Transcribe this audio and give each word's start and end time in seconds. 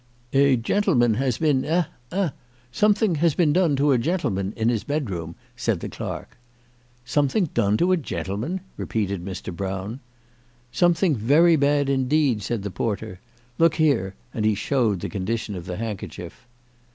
"A 0.33 0.55
gentleman 0.57 1.13
has 1.13 1.37
been 1.37 1.63
eh 1.63 1.83
eh. 2.11 2.29
Something 2.71 3.13
has 3.21 3.35
been 3.35 3.53
done 3.53 3.75
to 3.75 3.91
a 3.91 3.99
gentleman 3.99 4.51
in 4.57 4.67
his 4.67 4.83
bedroom," 4.83 5.35
said 5.55 5.79
the 5.79 5.89
clerk." 5.89 6.37
Something 7.05 7.51
done 7.53 7.77
to 7.77 7.91
a 7.91 7.97
gentleman!" 7.97 8.61
repeated 8.77 9.23
Mr. 9.23 9.55
Brown." 9.55 9.99
Something 10.71 11.15
very 11.15 11.55
bad 11.55 11.87
indeed," 11.87 12.41
said 12.41 12.63
the 12.63 12.71
porter." 12.71 13.19
Look 13.59 13.75
here," 13.75 14.15
and 14.33 14.43
he 14.43 14.55
showed 14.55 15.01
the 15.01 15.07
condition 15.09 15.53
of 15.55 15.67
the 15.67 15.77
handkerchief. 15.77 16.47